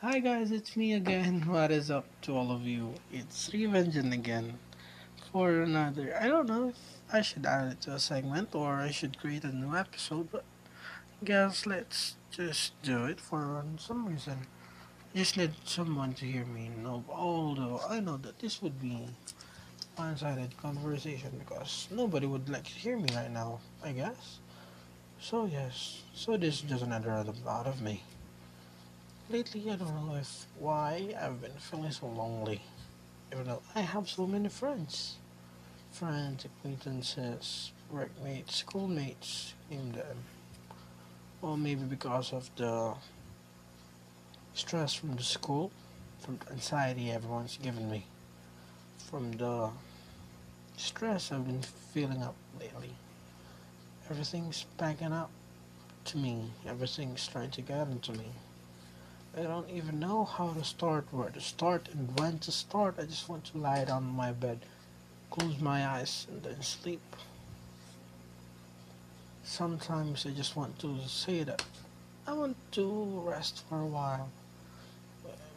[0.00, 1.42] Hi guys, it's me again.
[1.48, 2.94] What is up to all of you?
[3.12, 4.56] It's Revengeance again
[5.32, 6.16] for another.
[6.16, 6.76] I don't know if
[7.12, 10.44] I should add it to a segment or I should create a new episode, but
[11.24, 14.46] guess let's just do it for some reason.
[15.12, 16.70] I just need someone to hear me.
[16.80, 19.08] No, although I know that this would be
[19.96, 23.58] one-sided conversation because nobody would like to hear me right now.
[23.82, 24.38] I guess.
[25.18, 28.04] So yes, so this is just another out of me.
[29.30, 32.62] Lately, I don't know if why I've been feeling so lonely,
[33.30, 35.16] even though I have so many friends,
[35.90, 40.16] friends, acquaintances, workmates, schoolmates, name them.
[41.42, 42.94] Or maybe because of the
[44.54, 45.72] stress from the school,
[46.20, 48.06] from the anxiety everyone's given me,
[49.10, 49.68] from the
[50.78, 52.94] stress I've been feeling up lately.
[54.08, 55.30] Everything's backing up
[56.06, 56.50] to me.
[56.66, 58.30] Everything's trying to get into me.
[59.38, 62.96] I don't even know how to start, where to start, and when to start.
[62.98, 64.58] I just want to lie down on my bed,
[65.30, 67.00] close my eyes, and then sleep.
[69.44, 71.62] Sometimes I just want to say that
[72.26, 74.28] I want to rest for a while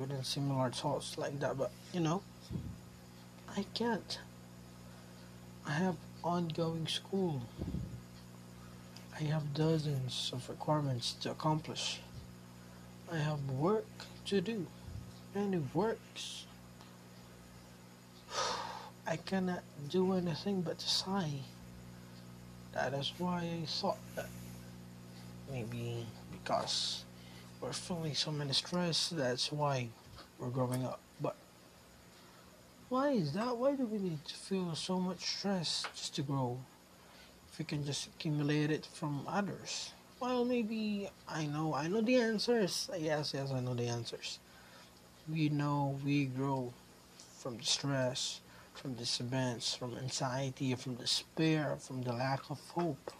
[0.00, 2.22] within similar thoughts like that, but you know,
[3.54, 4.18] I can't.
[5.66, 7.42] I have ongoing school.
[9.20, 12.00] I have dozens of requirements to accomplish.
[13.12, 13.86] I have work
[14.26, 14.66] to do,
[15.34, 16.46] and it works.
[19.06, 21.30] I cannot do anything but sigh.
[22.72, 24.26] That is why I thought that
[25.50, 27.04] maybe because
[27.60, 29.88] we're feeling so many stress, that's why
[30.40, 30.98] we're growing up.
[31.20, 31.36] But
[32.88, 33.56] why is that?
[33.56, 36.58] Why do we need to feel so much stress just to grow?
[37.52, 39.92] If we can just accumulate it from others.
[40.18, 41.74] Well, maybe I know.
[41.74, 42.88] I know the answers.
[42.98, 44.38] Yes, yes, I know the answers.
[45.30, 46.72] We know we grow
[47.38, 48.40] from the stress,
[48.72, 53.12] from these events, from anxiety, from despair, from the lack of hope.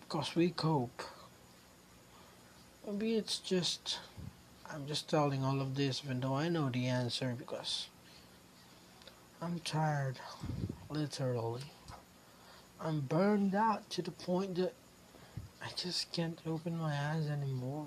[0.00, 1.02] Because we cope.
[2.86, 3.98] Maybe it's just.
[4.70, 7.88] I'm just telling all of this even though I know the answer because
[9.40, 10.18] I'm tired.
[10.90, 11.62] Literally.
[12.78, 14.74] I'm burned out to the point that
[15.66, 17.86] I just can't open my eyes anymore.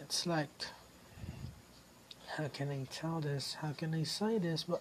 [0.00, 0.48] It's like,
[2.36, 3.58] how can I tell this?
[3.60, 4.62] How can I say this?
[4.62, 4.80] But,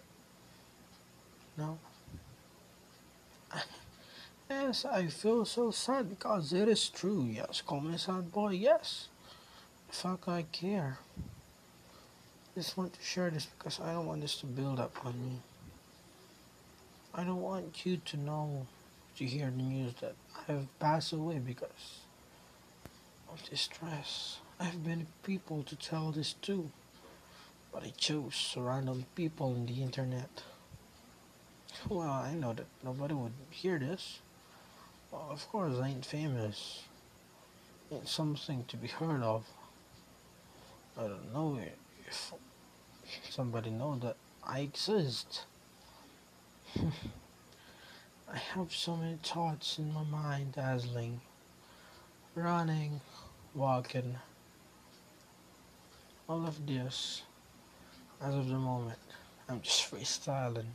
[1.58, 1.78] no.
[4.50, 7.28] yes, I feel so sad because it is true.
[7.30, 8.52] Yes, call me sad boy.
[8.52, 9.10] Yes.
[9.90, 11.00] Fuck, I care.
[12.56, 15.40] Just want to share this because I don't want this to build up on me.
[17.14, 18.68] I don't want you to know,
[19.18, 22.06] to hear the news that I have passed away because
[23.32, 24.40] of this stress.
[24.60, 26.72] I have many people to tell this to,
[27.72, 30.44] but I chose random people on the internet.
[31.90, 34.20] Well, I know that nobody would hear this.
[35.12, 36.84] Well, of course, I ain't famous.
[37.92, 39.46] Ain't something to be heard of.
[40.98, 41.60] I don't know
[42.08, 42.32] if
[43.30, 45.46] somebody know that I exist.
[48.32, 51.22] I have so many thoughts in my mind dazzling.
[52.36, 53.02] Running,
[53.54, 54.16] walking.
[56.28, 57.24] All of this,
[58.22, 59.00] as of the moment,
[59.48, 60.74] I'm just freestyling.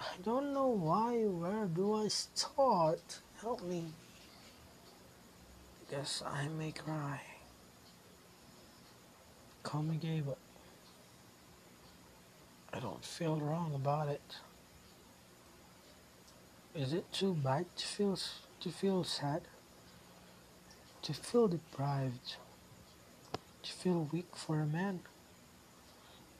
[0.00, 3.20] I don't know why, where do I start?
[3.40, 3.84] Help me.
[5.90, 7.20] Guess I may cry.
[9.62, 10.38] Call me gay, but
[12.72, 14.36] I don't feel wrong about it.
[16.76, 18.18] Is it too bad to feel
[18.60, 19.40] to feel sad?
[21.02, 22.36] To feel deprived?
[23.62, 25.00] To feel weak for a man?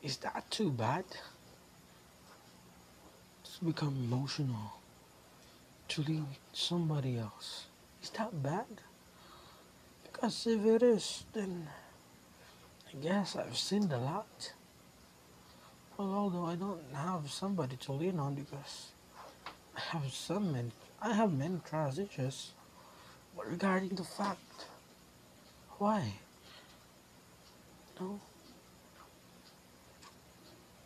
[0.03, 1.05] Is that too bad?
[3.45, 4.75] To become emotional?
[5.89, 7.65] To leave somebody else?
[8.03, 8.67] Is that bad?
[10.05, 11.67] Because if it is, then
[12.93, 14.53] I guess I've sinned a lot.
[15.97, 18.93] Well, although I don't have somebody to lean on because
[19.77, 20.71] I have some many,
[21.03, 22.53] I have many trust issues,
[23.37, 24.65] but regarding the fact,
[25.77, 26.15] why?
[28.01, 28.19] No.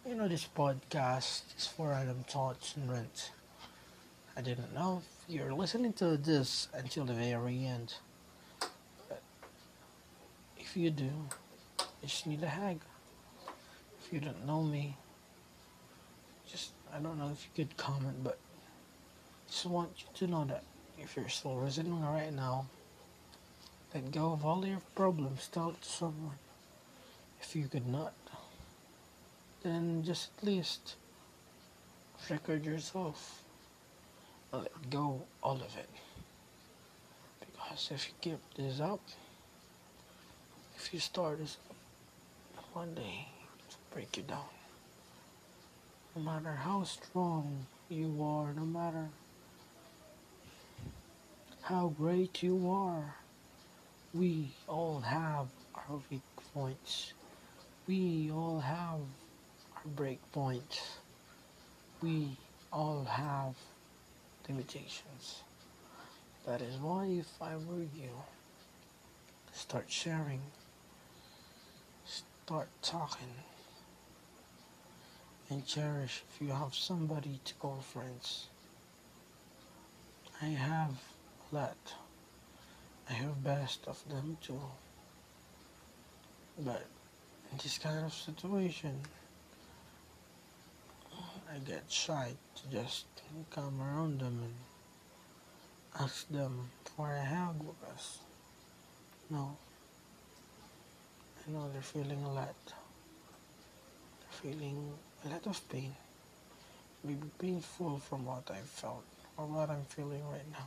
[0.04, 3.30] You know, this podcast is for random thoughts and rent.
[4.36, 7.94] I didn't know if you're listening to this until the very end.
[9.08, 9.22] But
[10.58, 12.80] if you do, you just need a hag.
[14.00, 14.96] If you don't know me,
[16.50, 18.38] just, I don't know if you could comment, but
[19.50, 20.62] just want you to know that
[20.98, 22.66] if you're still listening right now,
[23.92, 25.48] Let go of all your problems.
[25.48, 26.38] Tell it to someone.
[27.40, 28.12] If you could not,
[29.62, 30.94] then just at least
[32.28, 33.42] record yourself.
[34.52, 35.90] Let go all of it.
[37.40, 39.00] Because if you keep this up,
[40.76, 41.56] if you start this
[42.72, 43.26] one day
[43.58, 44.44] it will break you down.
[46.14, 49.08] No matter how strong you are, no matter
[51.70, 53.14] how great you are,
[54.12, 55.46] we all have
[55.76, 56.20] our weak
[56.52, 57.12] points.
[57.86, 58.98] We all have
[59.76, 60.98] our break points.
[62.02, 62.36] We
[62.72, 63.54] all have
[64.48, 65.44] limitations.
[66.44, 68.10] That is why if I were you,
[69.52, 70.42] start sharing,
[72.04, 73.34] start talking,
[75.48, 78.48] and cherish if you have somebody to call friends.
[80.42, 80.96] I have
[81.52, 81.94] lot.
[83.08, 84.60] I have best of them too.
[86.58, 86.86] But
[87.50, 89.00] in this kind of situation,
[91.52, 93.06] I get shy to just
[93.50, 94.54] come around them and
[96.00, 98.18] ask them for a hug because
[99.28, 99.56] no,
[101.46, 102.54] I know they're feeling a lot.
[104.20, 104.92] They're feeling
[105.24, 105.94] a lot of pain.
[107.02, 109.04] Maybe painful from what I felt
[109.36, 110.66] or what I'm feeling right now.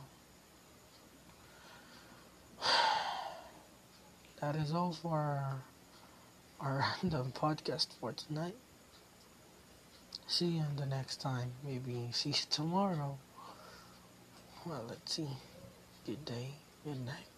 [4.44, 5.42] That is all for
[6.60, 8.54] our random podcast for tonight.
[10.26, 11.52] See you in the next time.
[11.64, 13.16] Maybe see you tomorrow.
[14.66, 15.28] Well, let's see.
[16.04, 16.48] Good day.
[16.84, 17.33] Good night.